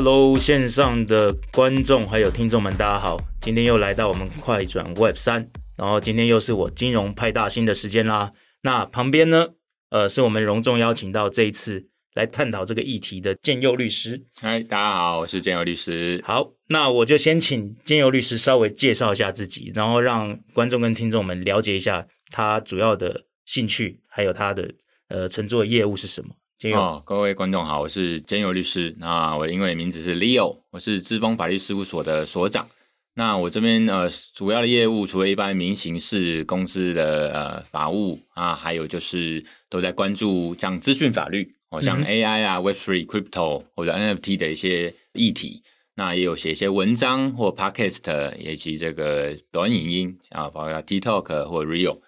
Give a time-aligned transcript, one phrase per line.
[0.00, 3.20] Hello，线上的观众还有听众们，大家好！
[3.40, 8.32] 今天又来到我们快转 Web 三，然后今天又是我金融派大星的时间啦。
[8.62, 9.48] 那旁边呢，
[9.90, 14.24] 呃，是我们隆重邀请到这一次来探讨这个议题的建佑律师。
[14.40, 16.22] 嗨，大家好，我是建佑律师。
[16.24, 24.70] 好，那我就先请建佑律师稍微介绍一下自己，然后让观众跟听众们了解一下他主要的兴趣，还有他的
[25.08, 26.36] 呃乘坐的业务是什么。
[26.74, 28.92] 哦，各位观众好，我是建佑律师。
[28.98, 32.68] 那我的英文名字是 Leo，我是知丰法律事务所的所长。
[33.14, 45.62] 那我这边呃主要的业务，除了一般民刑事公司的呃法务啊，还有就是都在关注像资讯法律，哦，像 AI 啊、嗯、Web3、Crypto 或者 NFT 的一些议题。
[45.94, 52.00] 那也有写一些文章或 Podcast，以及这个短影音啊，包括 TikTok 或 Real。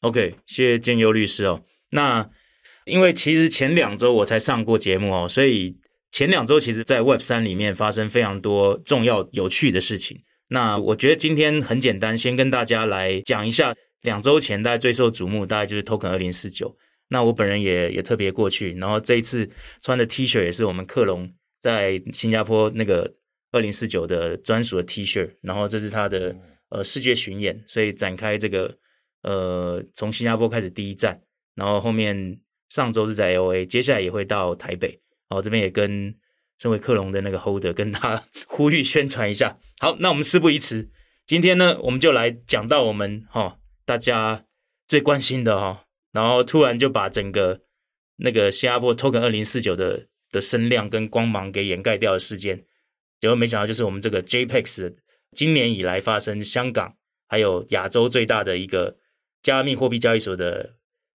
[0.00, 1.62] OK，谢谢建佑律师哦。
[1.90, 2.28] 那
[2.86, 5.76] 因为其实前两周我才上过节目哦，所以
[6.12, 10.22] 前两周其实，在 Web 三里面发生非常多重要有趣的事情。
[10.48, 16.76] 那我觉得今天很简单，先跟大家来讲一下两周前大家最受瞩目，大概就是 Token 二零四九。
[17.08, 19.50] 那我本人也也特别过去，然后这一次
[19.82, 21.28] 穿的 T 恤也是我们克隆
[21.60, 23.12] 在新加坡那个
[23.50, 26.36] 二零四九的专属的 T 恤，然后这是他的
[26.68, 28.72] 呃世界巡演，所以展开这个
[29.22, 31.20] 呃从新加坡开始第一站，
[31.56, 32.38] 然后后面。
[32.68, 36.14] 上周是在 LA，接下来也会到台北，哦这边也跟
[36.58, 39.58] 身为克隆的那个 Holder 跟他 呼吁宣传一下。
[39.78, 40.90] 好，那我们事不宜迟，
[41.26, 44.44] 今天呢，我们就来讲到我们哈、哦、大家
[44.88, 45.78] 最关心的哈、哦，
[46.12, 47.60] 然后突然就把整个
[48.16, 52.64] 那个新加坡 Token 二零四九的的声量跟光芒给掩盖掉的事件，
[53.20, 54.96] 结果没想到就是我们这个 JPEX
[55.32, 56.96] 今年以来发生香港
[57.28, 58.96] 还有亚洲最大的一个
[59.42, 60.74] 加密货币交易所的。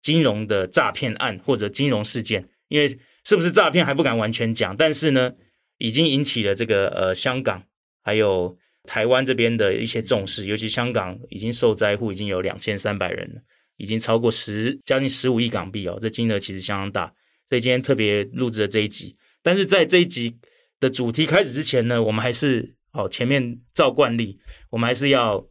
[0.07, 5.33] 金融的诈骗案或者金融事件，因为是不是诈骗还不敢完全讲，但是呢，
[5.79, 7.61] 已经引起了这个呃香港
[8.05, 13.41] 还有台湾这边的一些重视，尤其香港已经受灾户已经有两千三百人了，
[13.79, 17.13] 已经超过十将近十五亿港币哦，这金额其实相当大，
[17.49, 19.17] 所以今天特别录制了这一集。
[19.43, 20.39] 但是在这一集
[20.79, 24.39] 的主题开始之前呢，我们还是哦前面照惯例，
[24.71, 25.45] 我们还是要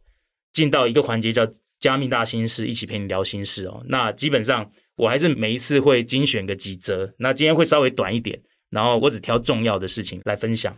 [0.50, 1.46] 进到一个环节叫。
[1.78, 3.84] 加密大心事，一起陪你聊心事哦。
[3.88, 10.76] 那基本上我还是每一次会精选个几则，那今天会稍微短一点，然后我只挑重要的事情来分享。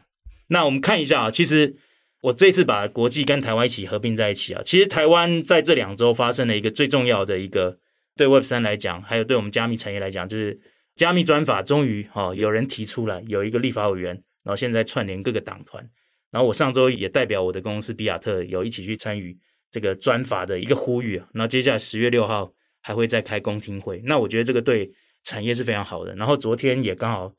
[0.49, 1.77] 那我们看一下啊，其实
[2.23, 7.79] 我这次把国际跟台湾一起合并在一起啊，其实台湾在这两周发生了一个最重要的一个，
[8.17, 10.59] 对 Web 三来讲，还有对我们加密产业来讲，就是
[10.97, 15.89] 加密专法终于哈有人提出来，有一个立法委员，然后现在串联各个党团，
[16.33, 19.39] 然后我上周也代表我的公司比亚特有一起去参与。
[19.71, 24.91] 这个专法的一个呼吁啊，那接下来十月六号还会再开公听会，那我觉得这个对
[25.23, 26.15] 产业是非常好的。
[26.15, 27.35] 然后昨天也刚好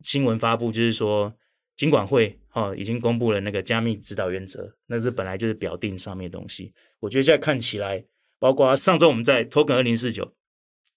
[0.00, 1.34] 新闻发布，就是说
[1.76, 6.74] 金管会哈已经公布了那个加密指导原则，那这本来就是表定上面的东西。
[6.98, 8.04] 我觉得现在看起来，
[8.38, 10.34] 包括上周我们在 Token 二零四九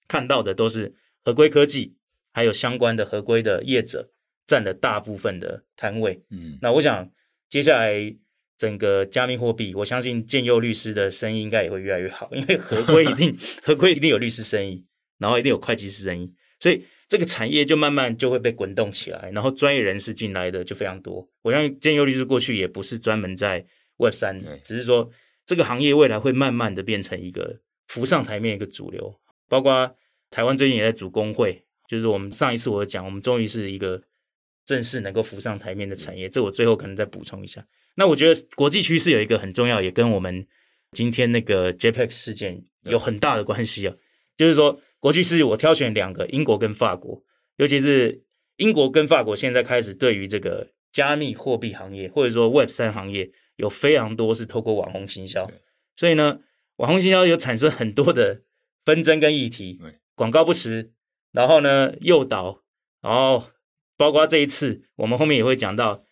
[0.10, 1.96] 看到的都是合规科技，
[2.34, 4.12] 还有相关的合规的业者
[4.46, 6.22] 占了大部分的摊位。
[6.30, 7.10] 嗯，那我想
[7.48, 8.18] 接下来。
[8.58, 14.86] 整个加密货币，我相信建佑律师的生意应该也会越来越好，因为合规一定 合规一定有律师生意，
[15.18, 21.28] 然后一定有会计师生意，所以这个产业就慢慢就会被滚动起来，然后专业人士进来的就非常多。
[21.42, 23.66] 我相信建佑律师过去也不是专门在
[23.98, 25.10] Web 三，只是说
[25.46, 29.20] 这个行业未来会慢慢的变成一个浮上台面一个主流。
[29.50, 29.96] 包括
[30.32, 34.02] 台湾最近也在组工会，就是我们上一次我讲，我们终于是一个
[34.66, 36.28] 正式能够浮上台面的产业。
[36.28, 37.64] 这我最后可能再补充一下。
[37.96, 40.48] 那我觉得国际趋势有一个很重要，也跟我们
[40.92, 43.96] 今天那个 JPEX 事件有很大的关系啊。
[44.36, 47.22] 就是说，国际趋势我挑选两个，英国跟法国，
[47.58, 48.24] 尤其是
[48.56, 55.48] 英国跟法国现在开始对于这个加密货币行业或者说 Web 三行业有非常多是透过网红行销，
[55.96, 56.40] 所以呢，
[56.78, 58.42] 网红行销有产生很多的
[58.84, 59.80] 纷争跟议题，
[60.16, 60.92] 广告不实，
[61.32, 62.64] 然后呢诱导，
[63.02, 63.50] 然后
[63.96, 66.04] 包括这一次我们后面也会讲到。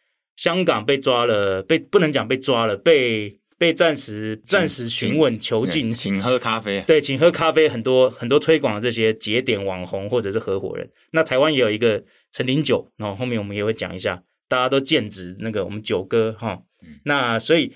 [0.41, 6.83] 香港被抓了，被不能讲被抓了，被被暂时暂时询问囚禁，请喝咖啡。
[6.87, 7.69] 对，请喝咖啡。
[7.69, 16.63] 很多很多推广的这些节点网红或者是合伙人，那台湾也有一个陈林九，然后后面我们也会讲一下，大家都剑指那个我们九哥哈。
[16.81, 17.73] 嗯、那所以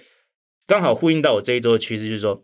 [0.65, 2.43] 刚好呼应到我这一周的趋势，就是说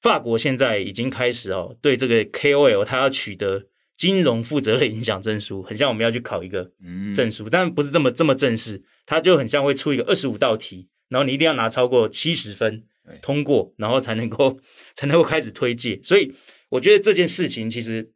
[0.00, 3.64] 法国现在已经开始哦，对这个 KOL 他要取得
[3.96, 6.70] 金融负责的影响证书，很像我们要去考一个
[7.12, 8.84] 证书，嗯、但不是这么这么正式。
[9.06, 12.84] 它就很像会出一个二十五道题，然后你一定要拿超过七十分
[13.22, 14.58] 通过，然后才能够
[14.94, 15.98] 才能够开始推介。
[16.02, 16.34] 所以
[16.68, 18.12] 我觉得这件事情其实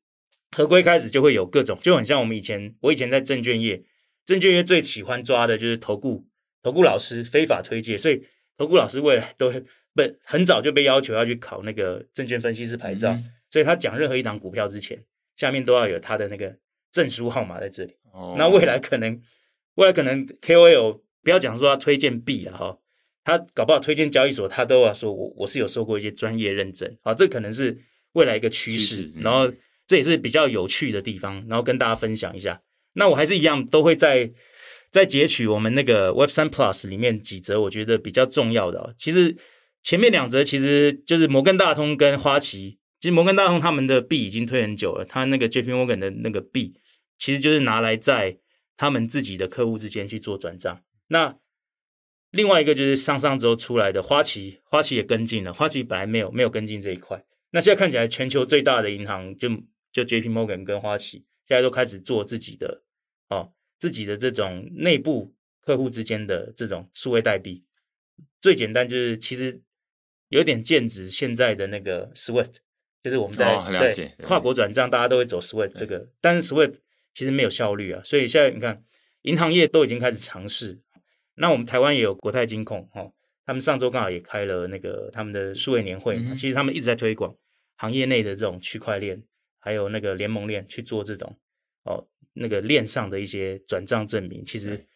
[0.50, 3.82] 合规开始就会有各种，就很像我们以前我以前在证券业，
[4.26, 6.26] 证券业最喜欢抓的就是投顾，
[6.62, 8.24] 投顾老师非法推介，所以
[8.56, 9.50] 投顾老师未来都
[9.94, 15.04] 不很早就被要求要去考那个证券分析师牌照，嗯、所以他讲任何一档股票之前，
[15.36, 16.56] 下面都要有他的那个
[16.92, 17.96] 证书号码在这里。
[18.12, 19.20] 哦，那未来可能
[19.80, 22.78] 未来可能 KOL 不要讲说他推荐币了哈，
[23.24, 27.78] 他搞不好推荐交易所，他都要说我我是有受过一些专业认证，好，这可能是
[28.12, 29.50] 未来一个趋势，嗯、然后
[29.86, 32.60] 这也是比较有趣的地方，然后跟大家分享一下。
[32.92, 34.30] 那我还是一样都会在
[34.90, 38.92] 在截取我们那个 Web 三 Plus 里面几则我觉得比较重要的哦。
[38.98, 39.34] 其实
[39.82, 46.74] 前面两则其实就是摩根大通跟花旗，其实摩根大通他们的币已经推很久了，他那个 JP Morgan 的那个币
[47.16, 48.36] 其实就是拿来在
[48.80, 50.82] 他们自己的客户之间去做转账。
[51.08, 51.38] 那
[52.30, 59.50] 另外一个就是上上周出来的花旗，花旗也跟进了，花旗本来没有没有跟进这一块，那现在看起来全球最大的银行就
[59.92, 61.26] 就 JP Morgan 跟花旗。
[61.44, 62.82] 现在都开始做自己的
[63.28, 67.66] 哦，自己的这种内部客户之间的这种数位代币，
[68.40, 69.60] 最简单就是其实
[70.30, 72.54] 有点剑指现在的那个 SWIFT，
[73.02, 76.76] 就是我们在、哦、对，对跨国转账大家都会走 SWIFT 这个，但是 SWIFT
[77.12, 78.84] 其实没有效率啊，所以现在你看
[79.22, 80.80] 银行业都已经开始尝试，
[81.34, 83.12] 那我们台湾也有国泰金控、哦，
[83.46, 87.34] 他们上周刚好也开了那个他们的数位年会嘛，嗯、其实他们一直在推广
[87.76, 89.22] 行业内的这种区块链。
[89.62, 91.36] 还有那个联盟链去做这种
[91.82, 94.86] 哦，那个链上的一些转账证明，其实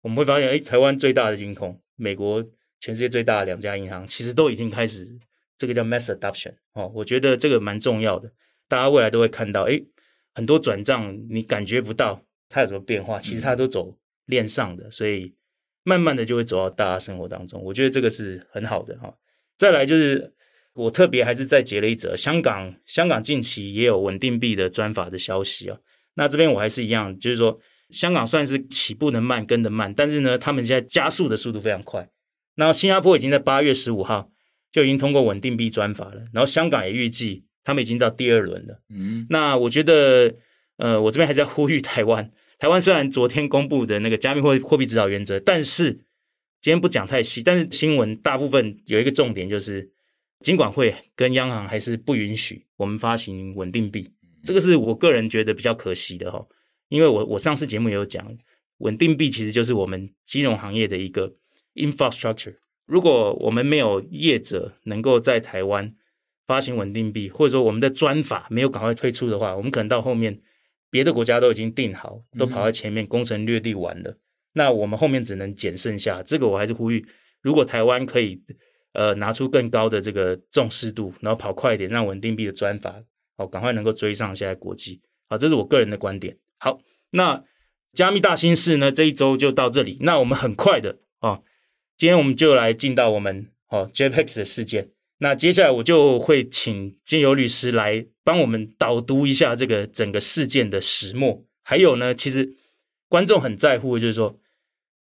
[0.00, 2.42] 我们会发现，哎，台湾最大的金控，美国
[2.80, 5.06] 全世界最大的两家银行，其实都已经开始
[5.58, 8.32] 这个叫 mass adoption 哦，我觉得这个蛮重要的，
[8.66, 9.78] 大家未来都会看到，哎，
[10.34, 13.96] 很多转账你感觉不到它有什么变化，其实它都走
[14.26, 15.34] 链上的，所以
[15.82, 19.14] 慢慢的就会走到大家生活当中，我觉得这个是很好的哈、哦。
[19.56, 20.32] 再来就是。
[20.76, 25.78] 我特别还是再截了一则香港，香港近期也有稳定币的专法的消息啊。
[26.14, 27.60] 那这边我还是一样，就是说
[27.90, 32.10] 香港算是起步的慢，跟的慢，但是呢，他们现在加速的速度非常快。
[32.56, 34.32] 那新加坡已经在八月十五号
[34.72, 38.80] 就已经通过稳定币专法了，然后香港也预计他们已经到第二轮了。
[38.90, 40.36] 嗯，那我觉得，
[40.76, 42.30] 呃，我这边还是要呼吁台湾，
[42.60, 45.92] 台湾虽然昨天公布的那个加密货货币指导原则，但是
[46.60, 49.90] 今天不讲太细，但是新闻大部分有一个重点就是。
[50.40, 54.12] 金管会跟央行还是不允许我们发行稳定币，
[54.44, 56.44] 这个是我个人觉得比较可惜的哈。
[56.90, 58.36] 因为我我上次节目也有讲，
[58.78, 61.32] 稳定币其实就是我们金融行业的一个
[61.76, 62.56] infrastructure。
[62.84, 65.94] 如果我们没有业者能够在台湾
[66.46, 70.40] 发行稳定币，或者说我们的专法没有赶快推出的话，我们可能到后面
[70.90, 74.18] 别的国家都已经定好，都跑到前面攻城略地完了，
[74.52, 76.22] 那我们后面只能捡剩下。
[76.22, 77.06] 这个我还是呼吁，
[77.42, 78.42] 如果台湾可以。
[78.96, 82.94] 呃，拿出更高的这个重视度，然后跑快一点，让稳定币的专法
[83.36, 85.02] 哦，赶快能够追上现在国际。
[85.28, 86.38] 好，这是我个人的观点。
[86.58, 86.78] 好，
[87.10, 87.42] 那
[87.92, 89.98] 加密大新事呢，这一周就到这里。
[90.02, 91.40] 那我们很快的啊，
[91.96, 94.90] 今天我们就来进到我们哦 JPEX 的事件。
[95.18, 101.44] 那接下来我就会请金友律师来帮我们导读一下这个整个事件的始末。
[101.62, 102.54] 还有呢，其实
[103.08, 104.38] 观众很在乎的就是说，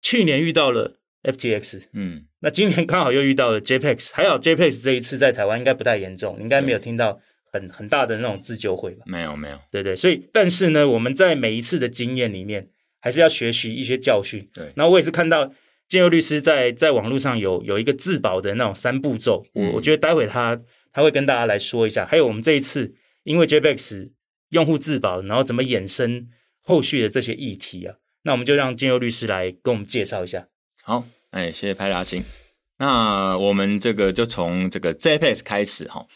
[0.02, 0.98] 去年遇到了。
[1.22, 7.20] FTX，嗯，那今年刚好又遇到了 JPEX，还好 JPEX 这一次在台湾应该不太严重，应该没有听到
[7.52, 9.04] 很很大的那种自救会吧？
[9.04, 12.70] 没有，没有，对对，所以但是呢，我们在每一次的经验里面，
[13.00, 14.48] 还是要学习一些教训。
[14.54, 15.52] 对，然后我也是看到
[15.90, 20.58] 金佑律师在在网络上有有一个自保的那种三步骤，我、嗯、我觉得待会他
[20.92, 22.06] 他会跟大家来说一下。
[22.06, 22.94] 还有我们这一次
[23.24, 24.10] 因为 JPEX
[24.50, 26.28] 用户自保，然后怎么衍生
[26.60, 27.96] 后续的这些议题啊？
[28.22, 30.46] 那我们就让金佑律师来跟我们介绍一下。
[30.84, 32.22] 好，哎，谢谢派大星。
[32.78, 36.06] 那我们这个就从这个 JPEX 开始哈。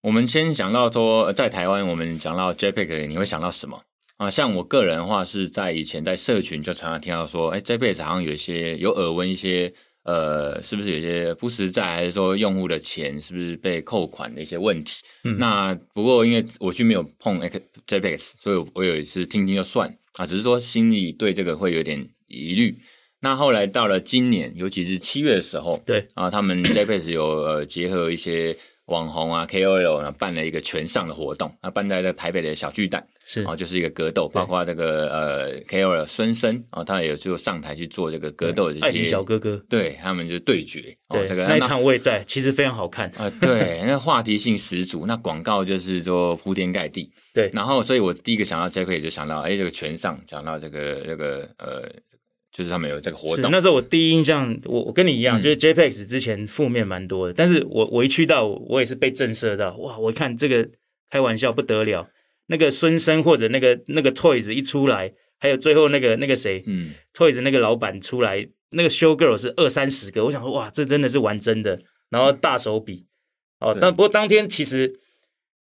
[0.00, 3.82] 我们先想到说，在台湾，我们讲到 JPEX，你会想到什么
[4.20, 4.28] 啊？
[4.28, 9.72] 像我个人的话，是在以前在社群就常常听到说，哎，JPEX 好像有一些有耳闻一些，
[10.04, 15.02] 呃，是不是有些不实在，还是说用户的钱是不是被扣款的一些问题？
[15.24, 17.40] 嗯，那不过因为我去没有碰
[17.86, 22.76] JPEX，所以我有一次听听就算啊，只是说心里对这个会有点疑虑。
[23.22, 28.56] 那后来到了今年，尤其是七月的时候，对啊，他们 JPEX 有呃结合一些
[28.90, 33.42] 网红啊 KOL，呢办了一个全上的活动，那办在这台北的小巨蛋，是。
[33.44, 43.08] 啊，就是一个格斗，包括这个呃 KOL 孙生啊，他也有就上台去做这个格斗的这些小哥哥，对他们就对决，对、哦、这个那一场我也在，其实非常好看。
[43.10, 51.88] 啊、呃，对， 那话题性十足，那广告就是说铺天盖地，对，然后所以我第一个想到 JPEX 就想到，哎，这个全上讲到这个这个呃。
[52.52, 53.50] 就是他们有这个活动。
[53.50, 59.96] 那时候我第一印象，我我跟你一样，嗯、就是 JPEX 之前负面蛮多的，但是我我一去到，我也是被震慑到，哇！
[59.98, 60.68] 我看这个
[61.08, 62.08] 开玩笑不得了，
[62.48, 73.06] 那个孙生或者那个那个 Toys 一出来，还有最后那个那个谁，嗯，Toys 那个老板出来，那个 Show Girl 是二三十个，我想说哇，这真的是玩真的，然后大手笔，
[73.60, 74.98] 哦，但不过当天其实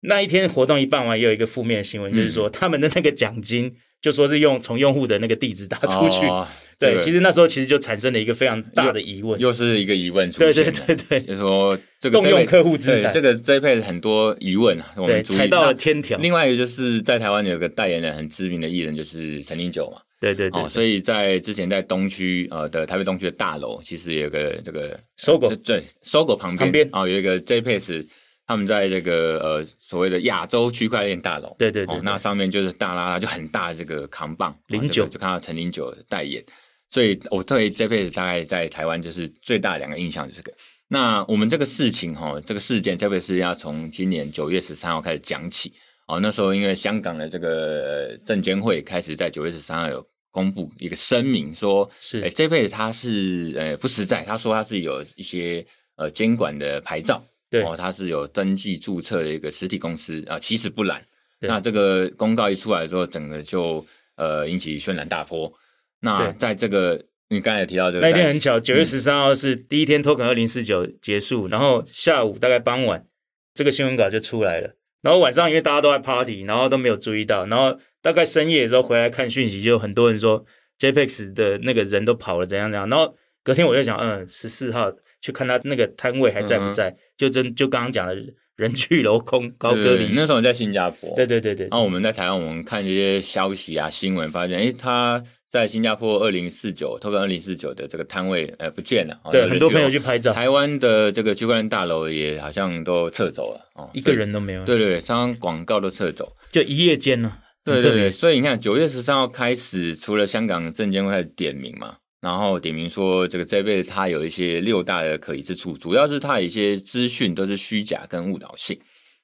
[0.01, 3.77] 那一天活动一办完，也有一个负面的新闻，嗯、就是说他们的那个奖金。
[4.01, 6.47] 就说是用从用户的那个地址打出去，哦、
[6.79, 16.19] 对，这个、其实那时候其实就产生了一个非常大的疑问，又，又是一个疑问出现，对对对对，就是说这个动用客户资产，这个 JPEX 很多疑问啊，我们踩到了天条。
[16.19, 28.07] 另外一个就是在台湾有个代言人很知名的艺人，就是陈零九嘛，对对对，哦，所以在之前在东区呃的台北东区的大楼，其实有个这个 SOGO，对 SOGO 旁边旁边啊、哦、有一个 JPEX。
[28.51, 36.45] 他们在这个呃所谓的亚洲区块链大楼，对对对，对、哦，那上面就是大拉拉就很大的这个扛棒，零九、哦这个、就看到陈零九代言，
[36.91, 40.57] 所以我对这辈子大概在台湾就是最大的两个印象就是这个。
[40.89, 45.73] 那我们这个事情哈、哦，这个事件特别是要从今年九月十三号开始讲起
[46.09, 46.19] 哦。
[46.19, 55.65] 那时候因为香港的这个证监会开始在九月十三号有公布一个声明说，是哎这辈子他是呃不实在，他说他是有一些
[55.95, 57.23] 呃监管的牌照。
[57.51, 61.05] 对哦，它是有登记注册的一个实体公司啊，其实不然。
[61.41, 63.85] 那这个公告一出来之后，整个就
[64.17, 65.53] 呃引起轩然大波。
[66.01, 73.07] 那在这个你刚才也提到这个，那一天很巧，九月十三号是第一天 Token 二零四九结束，嗯、然后下午大概傍晚，
[73.55, 74.77] 这个新闻稿就出来了。
[75.01, 80.45] 然后晚上因为大家都在 party，然后都没有注意到，然后大概深夜的时候回来看讯息，就很多人说
[80.79, 82.89] JPEX 的那个人都跑了，怎样怎样。
[82.89, 84.93] 然后隔天我就想，嗯，十四号。
[85.21, 86.91] 去看他那个摊位还在不在？
[86.91, 88.17] 嗯、就真就刚刚讲的
[88.57, 90.11] 人去楼空，高歌离。
[90.15, 91.15] 那时候在新加坡。
[91.17, 91.69] 对对对对。
[91.69, 99.19] 然后我们在台湾，我们看这些消息啊、新闻，发现诶他在新加坡二零四九，Token 二零四九的这个摊位呃不见了。
[99.33, 100.33] 对，很多朋友去拍照。
[100.33, 104.65] 台湾的这个区块链大楼也好像都撤走了哦，一个人都没有。
[104.65, 107.33] 对对对，刚刚广告都撤走，就一夜间呢。
[107.63, 111.97] 对对对，所以你看九月十三号开始，除了香港证监会开始点名嘛。
[112.21, 118.79] 然后点名说，这个这辈子它有一些六大的可疑之处，主要是它有一些资讯都是虚假跟误导性。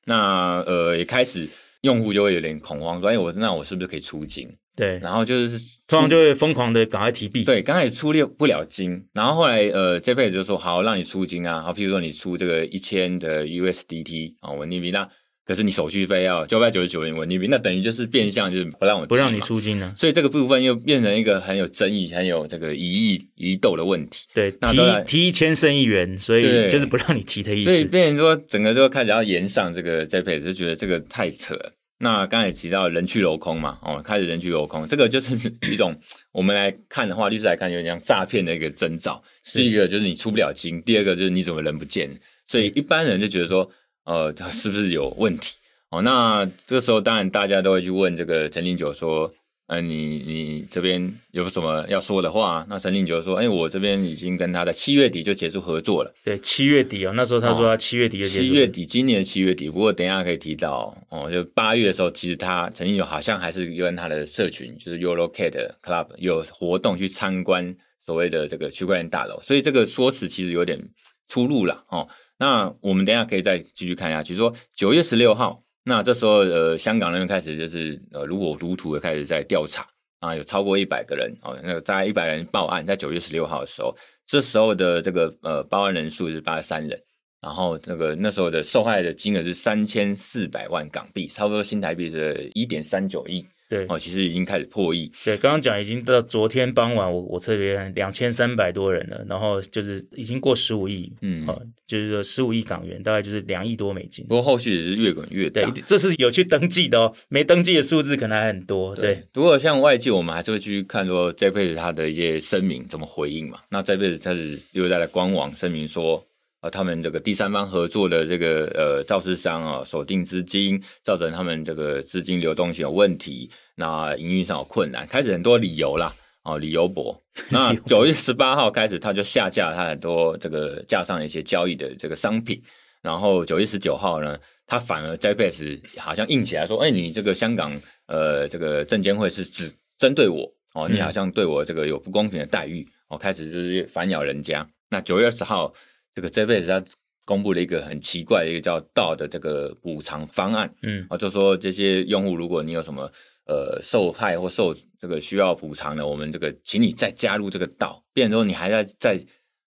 [0.06, 1.48] 那呃，也开始
[1.82, 7.44] 用户就会有点恐慌，说：“哎，我那我是不是可以出金？”对，然后就是突然就会疯狂的赶快提币。
[7.44, 15.08] 对，刚开始出六不了金，然后后来呃，这辈子就说：“好，让你出金啊！”好，譬如说你出这个一千的 USDT 啊，稳定币那。
[15.46, 24.26] 可是你手续费要九百九十九元稳定币，那等于就是变相就是不让我不让你出金呢，所以这个部分又变成一个很有争议、很有这个疑义疑窦的问题。
[24.34, 27.70] 对，那提提一千胜一元，所以就是不让你提的意思。
[27.70, 31.72] 所以变成说整个就开始要延上这个 JPEX，就觉得这个太扯了。
[32.00, 35.32] 那刚才也提到人去楼空嘛，哦，开始人去楼空，这个就是
[35.70, 35.94] 一种
[36.32, 39.22] 我们来看的话，律师来看有点像诈骗的一个征兆。
[39.44, 42.10] 是第一个就是你出不了金，第二个就是你怎么人不见，
[42.48, 43.70] 所以一般人就觉得说。
[44.06, 45.56] 呃，他是不是有问题？
[45.90, 49.32] 哦，那这个时候当然大家都会去问这个陈林九说，
[49.66, 52.64] 呃，你你这边有什么要说的话？
[52.68, 56.14] 那陈林九说，哎，我这边已经跟他在七月底就结束合作了。
[56.24, 58.44] 对，七月底哦，那时候他说他七月底就结束。
[58.44, 59.68] 七月底，今年七月底。
[59.68, 70.80] 不过等一下可以提到哦，就八月的时候，其实他陈零九好像还是跟他的社群，就是 EuroCat Club 有活动去参观所谓的这个区块链大楼，所以这个说辞其实有点
[71.28, 72.08] 出入了哦。
[72.38, 79.86] 那我们等一下可以再继续看下去，说九月十六号，那这时候呃，香港那边开始就是呃如火如荼的开始在调查
[80.20, 87.00] 啊，有超过一百个人哦，那个大概一百人报案，在九月十六号的时候，这时候的这个呃报案人数是八十三人，
[87.40, 93.46] 然后这个那时候的受害的金额是三千四百万港币，差不多新台币是一点三九亿。
[93.68, 95.10] 对哦，其实已经开始破亿。
[95.24, 104.24] 对，刚刚讲已经到昨天傍晚我，我我特别两千三百多人了，然后就是已经过十五亿，嗯，哦，就是说十五亿港元，大概就是两亿多美金。
[104.26, 105.62] 不过后续也是越滚越大。
[105.70, 108.94] 对，这是有去登记的哦，没登记的数字可能还很多。
[108.94, 113.58] 对，对不过像外界，我们还是会去看说这辈子他的一些声明怎么回应嘛。
[113.70, 116.24] 那这辈子他是又在了官网声明说。
[116.70, 127.20] 他们这个第三方合作的这个呃造市商啊，锁定资金，造成他们这个资金流动性有问题，那营运上有困难，开始很多理由啦，哦，理由博。
[127.50, 132.62] 那九月十八号开始，他就下架他很多这个架上一些交易的这个商品，
[133.02, 144.66] 然后九月十九号呢，他反而 JPEX 好像硬起来说，哎，你这个香港呃这个证监会是只针对我哦，你好像对我这个有不公平的待遇，哦，开始就是反咬人家。
[144.88, 145.72] 那九月二十号。
[146.16, 146.82] 这个这辈子他
[147.26, 153.02] 公布了一个很奇怪的一个叫 DAO 的这个补偿方案，嗯，啊，就说这些用户如果你有什么
[153.44, 159.20] 呃受害或受这个需要补偿的，我们这个请你再加入这个 DAO，变成说你还在在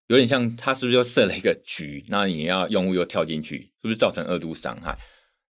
[0.07, 4.97] 有点像他是不是又设了一个局，那你要用户又跳进去，是不是造成二度伤害？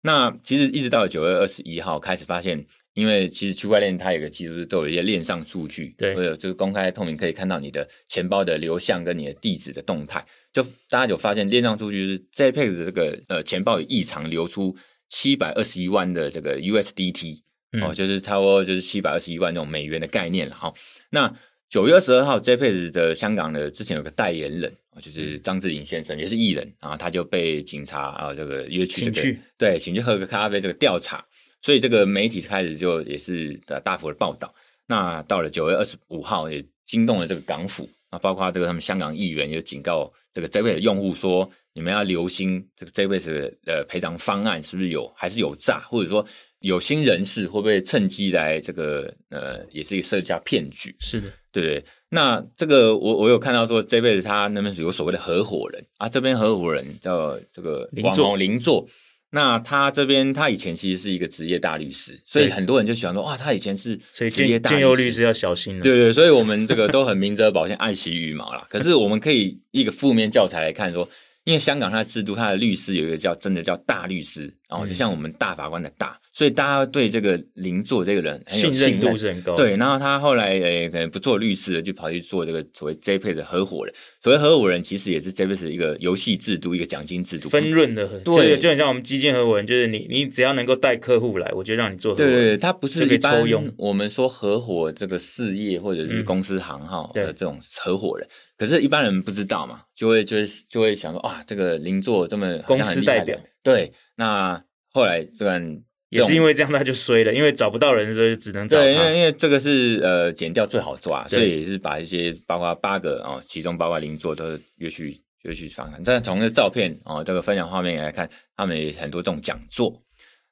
[0.02, 10.26] 那其实一直到九月二十一号开始发现，因为其实区块链它有个技术，都有一些链上数据，对，或者就是公开透明，可以看到你的钱包的流向跟你的地址的动态。
[10.52, 14.76] 就大家有发现链上数据是 JPEX 的这个呃钱包有异常流出
[15.08, 17.42] 七百二十一万的这个 USDT、
[17.74, 20.74] 嗯、哦，就是差不多就是七百二十一万这种美元的概念了哈。
[21.12, 21.34] 那
[21.70, 31.24] 九月二十二号，JPEX 的香港的之前有个代言人，就是张志颖先生，也是艺人啊，他就被警察啊这个约去这个对，请去喝个咖啡这个调查，
[31.62, 34.54] 所以这个媒体开始就也是大幅的报道。
[34.88, 46.26] 那到了九月二十五号，也惊动了这个港府啊，包括这个他们香港议员也警告这个 JPEX 的用户说，你们要留心这个 JPEX 的赔偿方案是不是有还是有诈，或者说。
[46.62, 50.94] 有心人士会不会趁机来这个呃，也是一个设下骗局？
[51.00, 51.86] 是的，对对。
[52.10, 58.86] 那这个我我有看到说，这辈子他那边是有所谓的合伙人啊，这边合伙人叫这个网红邻座。
[59.32, 65.84] 那他这边他以前其实是一个职业大律师，所以很多人就喜欢说哇，他以前是职业大律师要小心了。
[65.84, 68.66] 对对，所以我们这个都很明哲保身，爱惜羽毛啦。
[68.70, 71.10] 可是我们可以一个负面教材来看说。
[71.50, 79.56] 因为香港它的制度，它的律师有一个叫真的叫大律师，然后就像我们大法官的大，嗯、所以大家对这个邻座这个人很有信任，信任度是很高。
[79.56, 83.92] 对，然后他后来诶、欸、可能不做律师了，就跑去做这个所谓的合伙人。
[84.22, 88.08] 所谓合伙人，其实也是的一个游戏制度，一个奖金制度，分润的。
[88.20, 92.32] 对，就很像我们基金合伙人，就是你你只要能够带客户来，我就让你做合伙人。
[92.32, 93.44] 对对，他不是一般
[93.76, 98.28] 我们说合伙这个事业或者是公司行号的这种合伙人。
[98.28, 103.90] 嗯可是，一般人不知道嘛，就会就会就会想说，哇，这个邻座这么公司代表，对。
[104.18, 104.62] 那
[104.92, 108.84] 后来这段也是因为这样，他就衰了，因为找不到人，所以只能找他。
[108.84, 116.04] 对，因为因为这个是呃剪掉最好抓，所以也是把一些包括八个哦，其中包括邻座都约去约去访谈。
[116.04, 120.04] 但从这照片哦，这个分享画面来看，他们也很多这种讲座。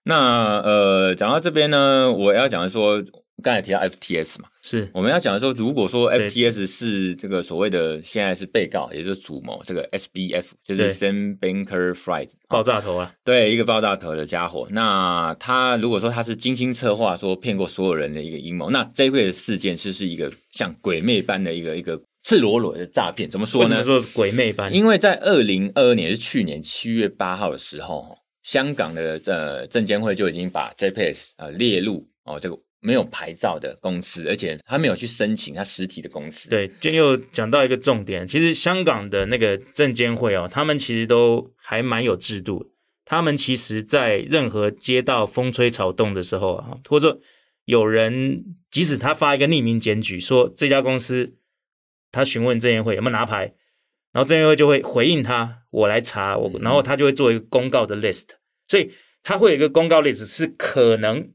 [0.03, 3.03] 那呃，讲到这边呢，我要讲的说。
[3.43, 14.67] 刚才提到 FTS 嘛，是我们要讲的说，如果说 FTS 是这个所谓的现在是被告，也就是主谋，这个 SBF 就是 Sam Banker Fried 爆炸头啊，对，一个爆炸头的家伙。
[14.71, 23.29] 那他如果说他是精心策划，说骗过所有人的一个阴谋，那这个事件是是一个像鬼魅般的一个一个赤裸裸的诈骗。
[23.29, 23.83] 怎么说呢？
[23.83, 32.57] 说鬼魅般，因为在二零二二年是去年七月八号的时候，香港的呃证监会就已经把 JPEX 呃列入哦这个。
[32.79, 36.49] 没有牌照的公司，而且他没有去申请他实体的公司。
[36.49, 42.71] 对，就又讲到一个重点，其实香港的那个证监会哦，他们其实都还蛮有制度。
[43.09, 47.19] 他们其实，在任何街道风吹草动的时候啊，或者说
[47.63, 51.37] 有人即使他发一个匿名检举，说这家公司，
[52.11, 53.53] 他询问证监会有没有拿牌，
[54.11, 58.25] 然后证监会就会回应他，我来查我，然后他就会做一个公告的 list，
[58.67, 58.91] 所以
[59.23, 61.31] 他会有一个公告 list 是可能，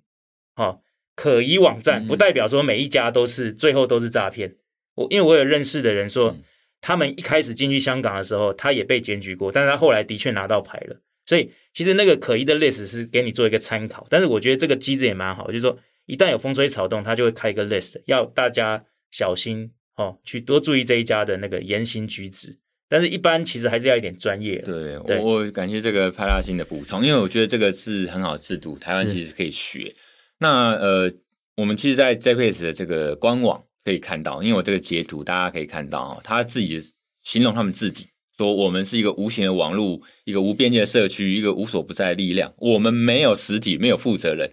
[0.56, 0.82] 哦
[1.14, 4.56] 可疑网站不代表说每一家都是最后都是诈骗。
[4.94, 6.36] 我因为我有认识的人说，
[6.80, 11.00] 他们一开始进去香港的时候，他也被检举过，但是他后来的确拿到牌了。
[11.24, 14.06] 所以其实那个可疑的 list 是给你做一个参考。
[14.10, 22.58] 但是我觉得这个机制也蛮好，就是说一旦有风吹草动，他就会开一个 list，要大家小心哦，去多注意这一家的那个言行举止。
[22.88, 24.58] 但是一般其实还是要一点专业。
[24.58, 29.94] 对，对我我感谢这个派大星的补充，因为我觉得这个是很好制度，台湾其实可以学。
[30.38, 31.12] 那呃，
[31.56, 36.80] 我们其实，在 JPEX 的这个官网可以看到，因为我这个截图大家可以看到啊，他自己
[37.22, 42.52] 形容他们自己说，我们是一个无形的网络，一个无边界的社区，一个无所不在的力量。
[42.56, 44.50] 我们没有实体，没有负责人，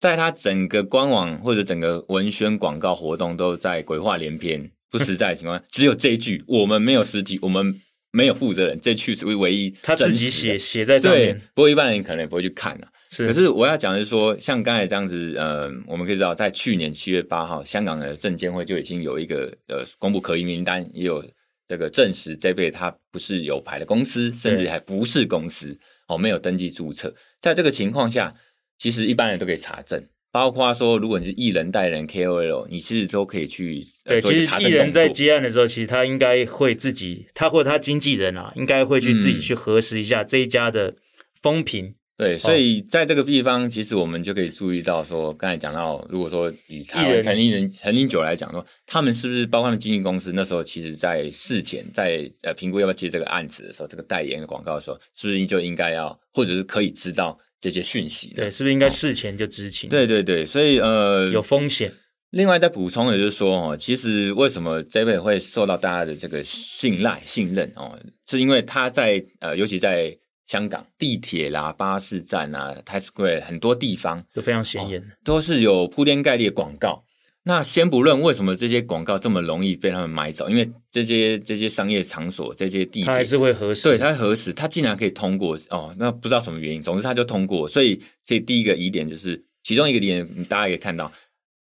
[0.00, 7.78] 在他整个官网或者整个文宣广告活动都在鬼话连篇、不实在的情况，只有这一句：我们没有实体，我们
[8.12, 8.78] 没有负责人。
[8.80, 11.38] 这句是唯一他自己写写在上面。
[11.54, 12.88] 不过一般人可能也不会去看啊。
[13.10, 21.24] 是，可是我要讲的是说，像刚才这样子，呃，我们可以知道，在去年七月八号，香港的证监会就已经有一个呃公布可疑名单，也有
[21.66, 27.14] 这个证实这辈它不是有牌的公司，甚至还不是公司哦，没有登记注册。
[27.40, 28.34] 在这个情况下，
[28.76, 34.20] 其实一般人都可以查证，包括说，如果你是艺人代言人 KOL，你其实都可以去对。
[34.20, 40.94] 其实艺人在接案的时候，其实他应该会自己，他或者他经纪人啊，应该会去自己去核实一下这一家的
[41.42, 41.94] 风评。
[42.18, 58.32] 对，所以在这个地方，其实我们就可以注意到说，刚才讲到，如果说以台湾陈林人陈林九来讲说，他们是不是包括他们经纪公司那时候，其实在事前在呃评估要不要接这个案子的时候，这个代言的广告的时候，是不是就应该要，或者是可以知道这些讯息？
[58.34, 59.88] 对，是不是应该事前就知情？
[59.88, 61.92] 对对对，所以呃有风险。
[62.30, 67.96] 另外再补充，的就是说哦，其实为什么 JPEX 会受到大家的这个信赖信任哦，
[68.28, 70.18] 是因为他在呃，尤其在。
[70.48, 77.04] 香港地铁啦、巴士站啊、Times Square 很多地方都非常显眼、哦，都是有铺天盖地的广告。
[77.44, 83.84] 那先不论为什么这些广告这么容易被他们买走，因为这些这些商业场所、这些地铁，它还是会核实。
[83.88, 87.68] 对，它核实，它竟然可以通过哦，那不知道什么原因，总之它就通过。
[87.68, 91.10] 所以，所以第一个疑点就是，其中一个疑点，大家可以看到，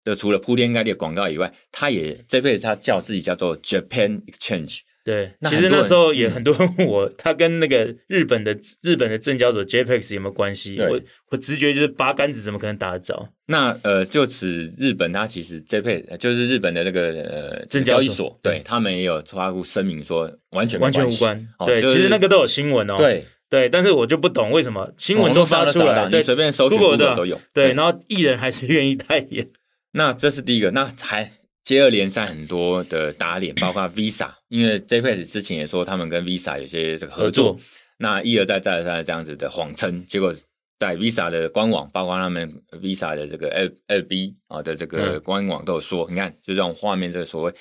[0.03, 4.79] 就除了铺天盖地的广告以外，它也这辈子它叫自己叫做 Japan Exchange。
[5.07, 10.77] 对，其实那时候也很多人问我，他跟那个日本的日本的证交所 JPEX 有没有关系？
[10.81, 10.99] 我
[11.31, 13.29] 我直觉就是八竿子怎么可能打得着？
[13.45, 21.47] 那呃，就此日本它其实 JPEX 就是日本的那个呃证交易所，对他们也有发布声明说完全完全无关。
[21.65, 22.97] 对，其实那个都有新闻哦。
[22.97, 27.39] 对对，但是我就不懂为什么新闻都发出来，对，随便搜 Google 都有。
[27.53, 29.47] 对，然后艺人还是愿意代言。
[29.93, 31.31] 那这是第一个，那还。
[31.67, 37.59] 接二连三很多的打脸， 包括 Visa，因为 JPEX 之前也说他们跟 Visa 有些这个合作，合作
[37.97, 40.33] 那一而再再而三这样子的谎称，结果
[40.79, 47.53] 在 Visa 的官网，包括他们 Visa 的这个 2B 啊的这个官网都有说，嗯、你看就这种画面，这个所谓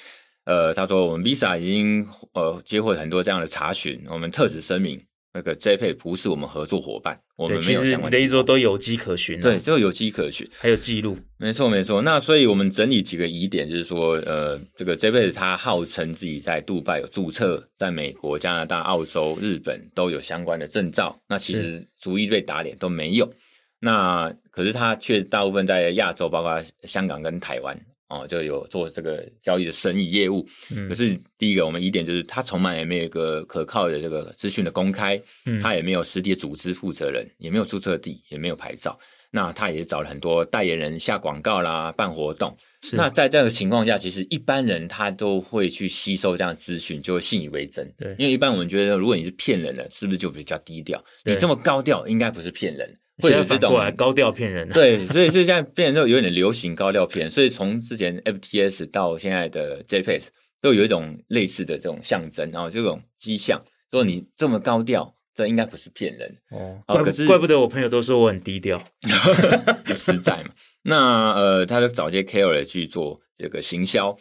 [0.45, 5.05] 呃，他说我们 Visa 已经呃接获很多这样的查询，我们特此声明。
[5.37, 8.11] 那个 JPEX 不是我们合作伙伴，我们没有相关。
[8.11, 11.19] 的意思说都有迹可循，对，就有迹可循，还有记录。
[11.37, 12.01] 没错，没错。
[12.01, 21.21] 那所以我们整理几个疑点，就是说，呃，这个 JPEX 它号称自己在杜拜有注册，在美国、加拿大、澳洲、日本都有相关的证照。
[21.29, 23.31] 那其实逐一被打脸都没有。
[23.79, 27.79] 那可是它却大部分在亚洲，包括香港跟台湾。
[28.09, 38.99] 哦，就有做这个交易的生意业务，嗯、可是第一个我们疑点就是，他从来也没有一个可靠的这个资讯的公开，嗯、他也没有实体的组织负责人，也没有注册地，也没有牌照。
[39.33, 42.57] 那他也找了很多代言人下广告啦，办活动。
[42.93, 47.93] 那在这样的情况下，其实一般人他都会去吸收这样的资讯，就会信以为真。
[47.99, 51.05] 对，因为一般我们觉得，如果你是骗人的，是不是就比较低调？
[51.25, 52.97] 你这么高调，应该不是骗人。
[53.23, 60.27] 会有这种过来高调骗人，对，所以所以现在变成有点流行高调骗人，所以从之前 FTS 到现在的 JPEX
[60.61, 66.83] 都有一种类似的这种象征，然后这种迹象，说你这么高调，这应该不是骗人哦。
[66.87, 68.83] 怪可是怪不得我朋友都说我很低调，
[69.85, 70.51] 不实在嘛。
[70.83, 74.17] 那呃，他就找一些 KOL 去做这个行销。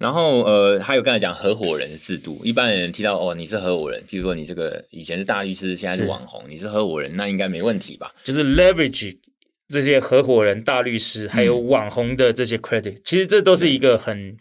[0.00, 8.10] 然后呃，还有刚才讲合伙人的制度，一般人提到哦，你是合伙人，比如说你这个以前是大律师，现在是网红，是你是合伙人，那应该没问题吧？
[8.24, 9.18] 就是 leverage
[9.68, 14.34] 这些合伙人、大律师还有网红的这些 credit，、嗯、其实这都是一个很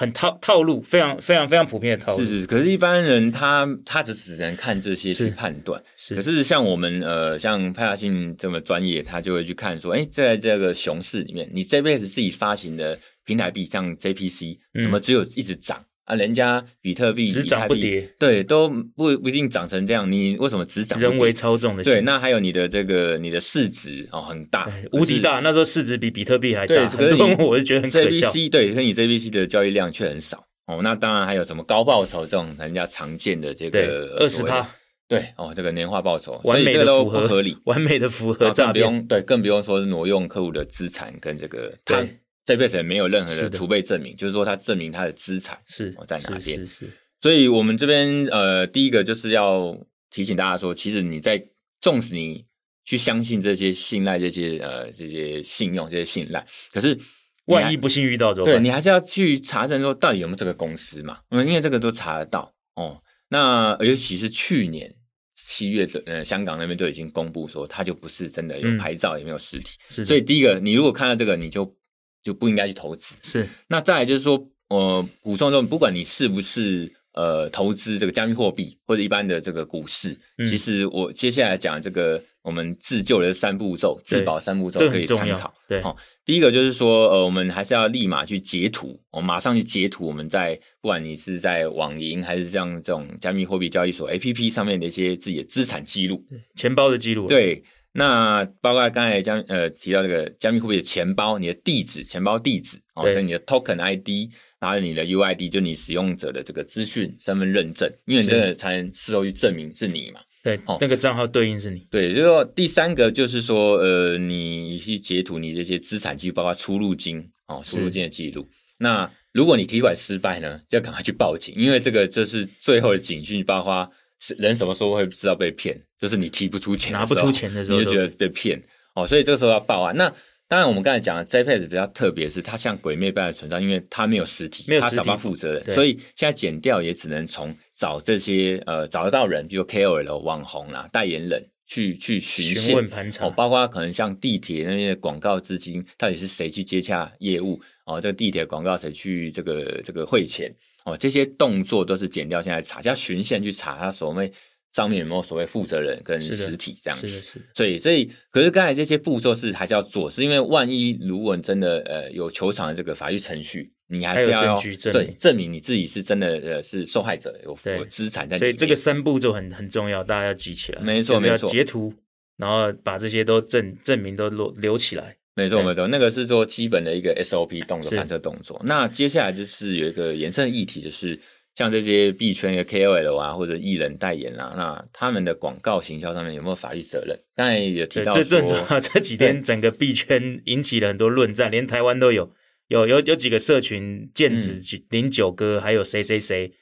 [0.00, 2.24] 很套套路，非常非常非常普遍的套路。
[2.24, 5.82] 是是，可是一般人他他就只能看这些去判断。
[5.94, 12.98] 是，可是像我们呃，像派大星这么专业，他就会去看说，哎，在这个熊市里面，你这辈子自己发行的。
[13.26, 16.14] 平台币像 JPC 怎么只有一直涨、嗯、啊？
[16.16, 20.10] 人家比特币只涨不跌，对，都不不一定涨成这样。
[20.10, 20.98] 你为什么只涨？
[21.00, 21.84] 人为操纵的。
[21.84, 25.40] 对，那还有你的这个你的市值哦很大，无敌大。
[25.40, 26.74] 那时候市值比比特币还大。
[26.74, 28.30] 对，可是我就觉得很可笑。
[28.50, 30.80] 对，可是你 JBC 的交易量却很少哦。
[30.82, 34.68] 那当然还有什么高报酬这种人家常见的这个二十趴，
[35.08, 39.06] 对哦，这个年化报酬完美的都不合理，完美的符合更不用。
[39.06, 42.18] 对，更不用说挪用客户的资产跟这个对。
[42.50, 46.58] 这辈子没有任何的储备证明，就是说他证明他的资产是在哪边。
[46.58, 49.78] 是是是，所以我们这边呃，第一个就是要
[50.10, 51.40] 提醒大家说，其实你在
[51.80, 52.44] 纵使你
[52.84, 56.98] 去相信这些信赖、这些呃这些信用、这些信赖，可是
[57.44, 58.56] 万一不幸遇到怎么办？
[58.56, 61.18] 对，你还是要去查证说到底有没有这个公司嘛？
[61.30, 63.00] 嗯，因为这个都查得到哦。
[63.28, 64.92] 那尤其是去年
[65.36, 69.78] 七月的呃，香港那边都已经公布说，它就不是真的有牌照，嗯、也没有实体。
[69.86, 71.78] 是，所以第一个，你如果看到这个，你就。
[72.22, 73.14] 就不应该去投资。
[73.22, 85.52] 是，那再来就是说，呃，补充说，不管你是不是呃投资这个加密货币或者一般的这个股市，嗯、其实我接下来讲这个我们自救的三步骤、自保三步骤可以参考。
[85.68, 97.26] 对，好、哦，第一个就是说，呃，我们还是要立马去截图，我们马上去截图我们在不管你是在网银还是像这种加密货币交易所 APP 上面的一些自己的资产记录，钱包的记录。
[97.26, 97.62] 对。
[97.92, 110.20] 那包括刚才江呃提到这个加密货币的钱包，你的地址、钱包地址哦，跟你的 token ID，然后你的 UID，就你使用者的这个资讯、身份认证，因为你这个才能事后去证明是你嘛。
[110.44, 111.80] 对，哦，那个账号对应是你。
[111.90, 118.48] 对，就是说第三个就是说，呃，你去截图你这些资产记录，包括出入金哦，出入金的记录。
[118.78, 123.90] 那如果你提款失败呢，就要赶快去报警，因为这个就是最后的警讯，包括。
[124.20, 125.76] 是人什么时候会知道被骗？
[125.98, 128.62] 就是你提不出钱，拿不出钱的时候，你就觉得被骗
[128.94, 129.06] 哦。
[129.06, 129.96] 所以这个时候要报案。
[129.96, 130.12] 那
[130.46, 150.52] 当然我们刚才讲的 JPEX 比较特别，是它像鬼魅般的存在，因为它没有实体，没有它找不到负责人，所以现在剪掉也只能从找这些呃找得到人，比如 KOL 网红啦、代言人去去询询问盘查，哦，包括可能像地铁那边的广告资金到底是谁去接洽业务哦，这个地铁广告谁去这个这个汇钱
[150.84, 154.32] 哦，这些动作都是剪掉现在查，要循线去查他所谓。
[154.72, 157.08] 上面有没有所谓负责人跟实体这样子？
[157.08, 157.40] 是的，是。
[157.56, 168.38] 所以，所以，可是刚才这些步骤是还是要做，是因为万一如果你真的呃有球场的这个法律程序，你还是要，要证据对证明你自己是真的呃是受害者，有有资产在。
[168.38, 170.80] 所以这个三步骤很很重要，大家要记起来。
[170.80, 171.50] 没错，没错。
[171.50, 171.92] 截图，
[172.36, 175.16] 然后把这些都证证明都留留起来。
[175.44, 175.86] 没错，没错。
[175.88, 178.60] 那个是做基本的一个 SOP 动作，反射动作。
[178.64, 181.18] 那接下来就是有一个延伸的议题，就是。
[181.56, 187.18] 像这些币圈的 KOL 啊，或者艺人代言啊，那他们的广告行销上面有没有法律责任？
[187.34, 192.30] 刚才也提到说，这 这几天整个币圈引起了很多论战，连台湾都有，
[192.68, 196.52] 有有有几个社群，剑指零九哥，还有谁谁谁，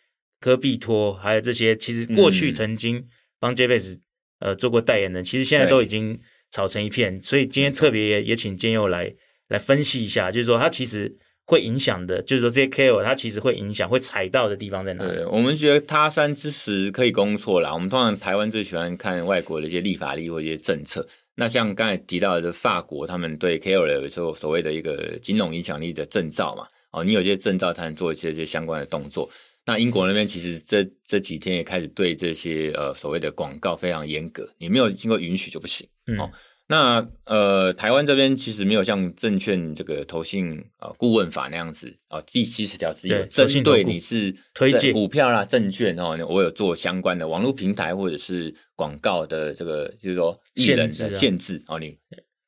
[0.40, 3.04] 科比托，还有这些，其实过去曾经
[3.38, 3.98] 帮 JPEX
[4.40, 6.18] 呃做过代言人，其实现在都已经
[6.50, 7.22] 吵成一片。
[7.22, 9.14] 所以今天特别也也请建佑来
[9.48, 11.18] 来分析一下，就是说他其实。
[11.50, 15.14] 会影响的，就是说这些 KOL 它其实会影响，会踩到的地方在哪里？
[15.14, 17.72] 对，我们觉得他山之石可以攻错啦。
[17.72, 21.08] 我们通常台湾最喜欢看外国的一些立法例或一些政策。
[21.36, 29.30] 那像刚才提到的法国，他们对 KOL 有时候所谓的一个金融影响力的证照嘛，哦，你有些证照才能做一些这些相关的动作。
[29.68, 36.18] 那英国那边其实这这几天也开始对这些呃所谓的广告非常严格，你没有经过允许就不行，嗯。
[36.18, 36.30] 哦
[36.70, 51.96] 那呃，台湾这边其实没有像证券这个投信啊顾问法那样子啊，第七十条是有针对你是推荐股票啦、证券哦，我有做相关的网络平台或者是广告的这个，就是说艺人的限制哦，你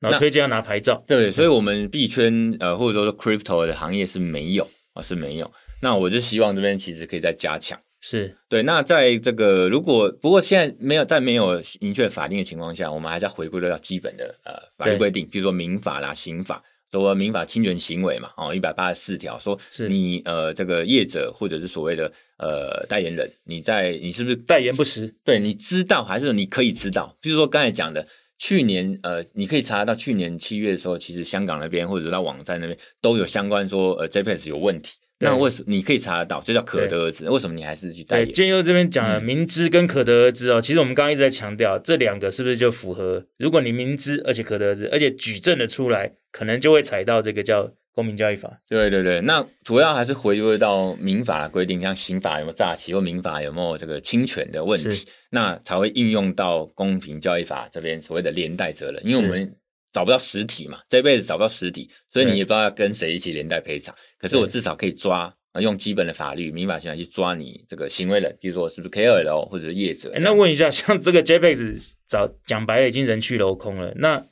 [0.00, 5.50] 那推荐要拿牌照，对，所以我们币圈呃或者说 crypto 的行业是没有啊，是没有。
[5.80, 7.78] 那我就希望这边其实可以再加强。
[8.02, 25.14] 是对，那在这个如果不过现在没有在没有明确法定的情况下，我们还是要回归到基本的呃法律规定，比如说民法啦、刑法，说民法侵权行为嘛，哦，一百八十四条说是你呃这个业者或者是所谓的呃代言人，你在你是不是代言不实？
[25.22, 27.14] 对，你知道还是你可以知道？
[27.20, 34.92] 比如说刚才讲的，去年呃你可以查到去年七月的时候，其实香港那边或者到网站那边都有相关说呃 JPEX 有问题。
[35.20, 36.40] 那为什么你可以查得到？
[36.42, 37.28] 这叫可得而知。
[37.28, 38.32] 为什么你还是去代言？
[38.32, 40.58] 建佑这边讲了明知跟可得而知哦。
[40.58, 43.24] 嗯、其实我们刚刚一直在强调，这两个是不是就符合？
[43.36, 48.50] 如果你明知而且可得而知，而且举证的出来，可能就会踩到这个叫公平交易法。
[48.66, 59.04] 对对对，那主要还是回归到民法的规定，像刑法有没有诈欺，或民法有没有这个侵权的问题，那才会应用到公平交易法这边所谓的连带责任。
[59.04, 59.54] 因为我们
[59.92, 63.94] 找不到实体嘛，这辈子找不到实体，所以你也不知道要跟谁一起连带赔偿。
[64.18, 65.34] 可是我至少可以抓。
[65.52, 70.12] 啊，用基本的法律、民法刑法去抓你这个行为人，比如说是不是 KOL 或者是业者。
[70.20, 73.92] 那问一下，像这个 JPEX 早讲白了已经人去楼空了。
[73.96, 74.24] 那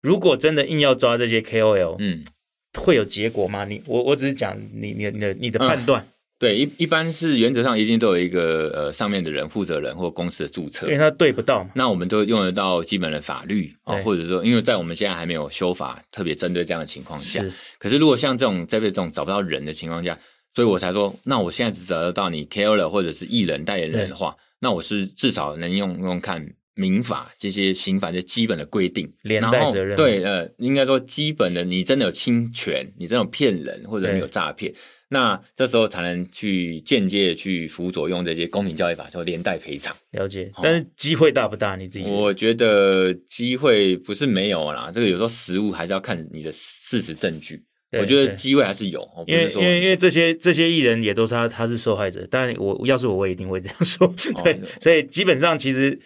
[0.00, 2.24] 如果真的硬要抓这些 KOL，嗯，
[2.72, 3.66] 会有结果吗？
[3.66, 6.02] 你我我只是讲你你你的你的判断。
[6.02, 6.11] 嗯、
[6.42, 11.70] 对，一一般是原则上一定都有一个呃上面的人负责人或公司的注册，因为他对不到嘛。
[11.74, 17.40] 那我们都用得到基本的法律啊，或者说因为在我们现在还没有修法特别针对这样的情况下。
[17.42, 17.52] 是。
[17.78, 20.18] 可是如果像这种 JPEX 这种找不到人的情况下。
[20.54, 29.96] 所以我才说，那我现在只找得到你 KOL 或者是艺人代言人的话，那我是至少能用用看民法这些刑法的基本的规定，连带责任。
[29.96, 34.70] 对，呃，应该说基本的，你真的有侵权，你真的有骗人或者你有诈骗，
[35.12, 39.94] 那这时候才能去间接的去辅佐用这些公平交易法，就连带赔偿。
[40.12, 41.76] 了解，但是机会大不大？
[41.76, 42.10] 你自己？
[42.10, 47.62] 我觉得机会不是没有啦，这个有时候实物还是要看你的事实证据。
[47.92, 54.10] 我觉得机会还是有，因为因为因为这些这些艺人也都是他他是受害者，但我要是我我也一定会这样说，
[54.42, 56.00] 对，所以基本上其实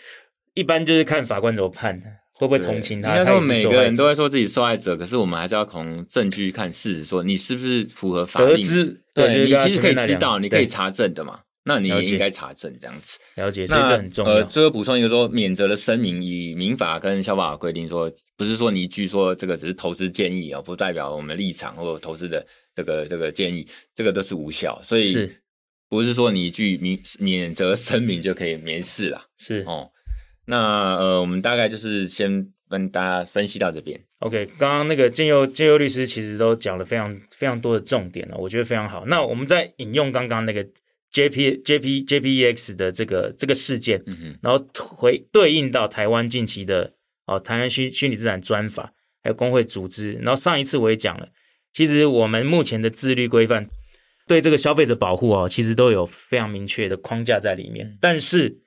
[0.55, 2.03] 一般就是看法官怎么判，
[2.37, 3.17] 会不会同情他。
[3.17, 8.57] 应该说每个人都会说自己受害者，可是我们还是要从证据看事实，说你是不是符合法律。
[8.57, 11.41] 得知，对，你其实可以知道，你可以查证的嘛。
[11.69, 14.35] 那你也应该查证这样子，了解，所以这很重要。
[14.35, 22.47] 呃，最后补充一个说，免责的声明，以民法跟消保法规定说，不是说你一句说这个只是投资建议啊，不代表我们立场或投资的
[22.77, 24.81] 这个这个建议，这个都是无效。
[24.85, 25.29] 所以
[25.89, 29.21] 不是说你一句免免责声明就可以免事了。
[29.37, 29.91] 是哦，
[30.47, 34.01] 那呃，我们大概就是先跟大家分析到这边。
[34.21, 39.05] OK，刚刚那个建佑建佑律师其实都讲了非常非常多的重点了，我觉得非常好。
[39.07, 40.67] 那我们再引用刚刚那个。
[41.13, 46.93] J P J P J P E X 的这个这个事件，嗯、哼然后回对应到台湾近期的
[47.27, 50.15] 哦，台湾虚虚拟资产专法，还有工会组织。
[50.15, 51.29] 然后上一次我也讲了，
[51.73, 53.67] 其实我们目前的自律规范
[54.27, 57.97] 对这个消费者保护哦，其实都有非常明确的框架在里面。
[57.99, 58.59] 但是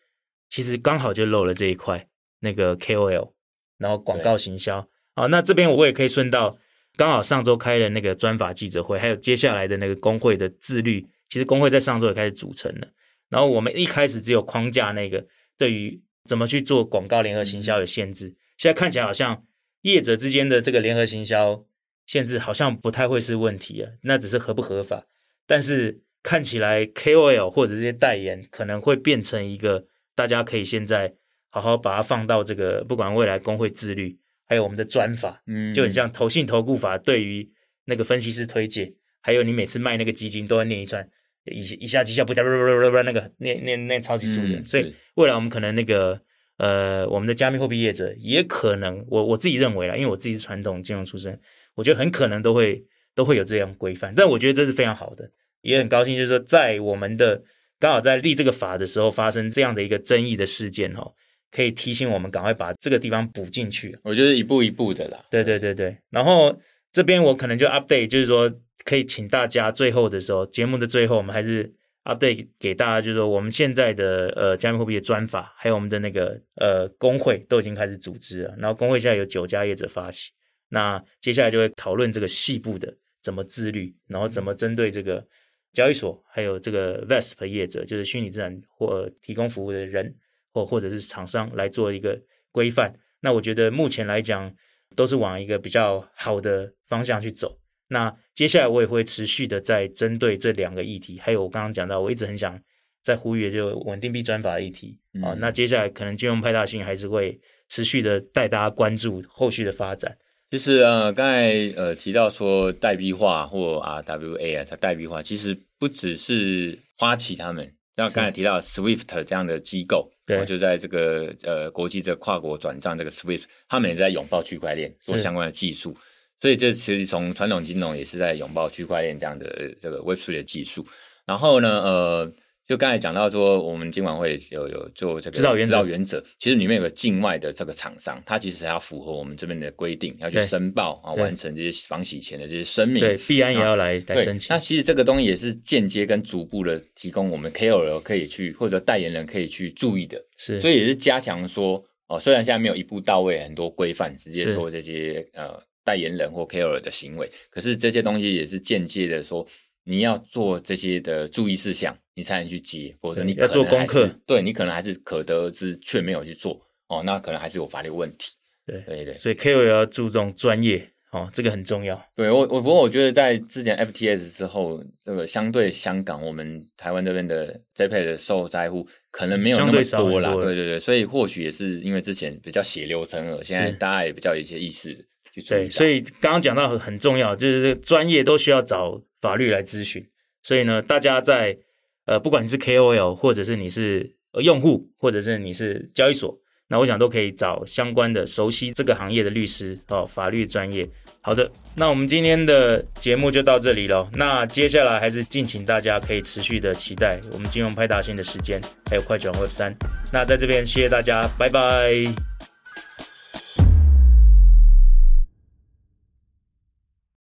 [0.50, 2.08] 其实刚好就漏了这一块，
[2.40, 3.32] 那个 KOL，
[3.78, 4.90] 然后广告行销。
[5.16, 6.58] 好，那这边我也可以顺道，
[6.98, 12.88] 刚好上周开了那个专法记者会，还有接下来的那个工会的自律，其实工会在上周也开始组成了。
[13.30, 15.26] 然后我们一开始只有框架那个，
[15.58, 19.44] 对于怎么去做广告联合行销有限制，现在看起来好像
[19.84, 21.64] 业者之间的这个联合行销
[22.08, 25.06] 限制好像不太会是问题啊，那只是合不合法。
[25.46, 29.86] 但是看起来 KOL 或者这些代言可能会变成一个
[30.20, 31.14] 大家可以现在
[31.50, 34.20] 好好把它放到这个，不管未来工会自律。
[34.50, 37.48] 还有我们的专法，嗯，就很像投信投顾法，对于
[37.86, 41.08] 那个分析师推荐，还有你每次卖那个基金都要念一串，
[41.46, 46.20] 一一下绩效不加，不不不不那个念念念超级数的，所以未来我们可能那个
[46.58, 51.40] 呃，我们的加密货币业者也可能，我我自己认为啦，因为我自己是传统金融出身，
[51.76, 55.30] 我觉得很可能都会都会有这样规范，但我觉得这是非常好的，
[55.62, 57.44] 也很高兴，就是说在我们的
[57.80, 61.12] 刚好在立这个法的时候发生这样的一个争议的事件哈。
[61.52, 63.98] 可以提醒我们赶快把这个地方补进去。
[64.04, 65.20] 我觉得一步一步的啦。
[65.32, 65.98] 对对对对。
[66.12, 66.56] 然后
[66.92, 68.54] 这边我可能就 update，就是说
[68.86, 78.54] 可以请大家最后的时候，节目的最后，我们还是 update 给大家，就是说我们现在的呃加密货币的专法，还有我们的那个呃工会都已经开始组织了。
[78.60, 80.30] 然后工会现在有九家业者发起，
[80.70, 85.26] 那接下来就会讨论这个细部的怎么自律，然后怎么针对这个
[85.74, 90.16] 交易所还有这个 VASP 业者，就是虚拟资产或提供服务的人。
[90.52, 92.20] 或或者是厂商来做一个
[92.52, 94.52] 规范，那我觉得目前来讲
[94.96, 97.60] 都是往一个比较好的方向去走。
[97.90, 102.60] 那接下来我也会持续的在针对这两个议题，还有我刚刚讲到，我一直很想
[103.04, 105.38] 在呼吁的就稳定币专法议题啊、嗯。
[105.40, 110.18] 那接下来可能金融派大星还是会持续的带大家关注后续的发展。
[110.50, 117.72] 就是呃，刚才呃提到说代币化或 RWA 啊，它代币化其实不只是花旗他们。
[117.98, 125.96] 像刚才提到 SWIFT 这样的机构，对，就在这个呃国际这跨国转账这个 SWIFT，他们也在拥抱区块链做相关的技术，
[126.40, 130.86] 所以这其实从传统金融也是在拥抱区块链这样的这个 Web3 的技术。
[131.26, 132.34] 然后呢，呃。
[132.70, 143.00] 就刚才讲到说，我们今晚会有有做这个指导原则，原则其实里面有个境外的这个厂商，他其实还要符合我们这边的规定，要去申报啊，完成这些防洗钱的这些声明。
[143.00, 144.50] 对，必安也要来来申请。
[144.52, 150.24] 那其实这个东西也是间接跟逐步的提供我们 KOL 可以去或者代言人可以去注意的。
[150.38, 159.48] 是，所以也是加强说哦，虽然现在没有一步到位很多规范，直接说这些呃代言人或 KOL 的行为，可是这些东西也是间接的说。
[159.90, 164.08] 你要做这些的注意事项，你才能去接，否则你要做功课。
[164.28, 168.34] 对，你可能还是可得而知，却没有去做哦，那可能还是有法律问题。
[168.68, 172.00] 对对对，所以 KOL 要注重专业哦，这个很重要。
[172.16, 180.36] 对我我不过我觉得在之前 FTS 之后，这个相对香港，我们台湾这边的 JPEX 的受灾户可能没有那么多啦。
[180.36, 185.58] 对对对，所以或许也是因为之前比较血流成河，现在大家也比较有一些意识去注意。
[185.58, 189.02] 对，所以刚刚讲到很重要，就是专业都需要找。
[189.22, 190.02] 法律来咨询，
[190.42, 191.58] 所以呢，大家在
[192.06, 196.34] 呃，不管你是 KOL，或者是你是用户，或者是你是交易所，
[196.70, 200.90] 那我想都可以找相关的熟悉这个行业的律师哦，法律专业。
[201.20, 204.10] 好的，那我们今天的节目就到这里了。
[204.14, 209.76] 那接下来还是敬请大家可以持续的期待我们金融派大星的时间，还有快转 Web 三。
[210.14, 211.94] 那在这边谢谢大家，拜拜。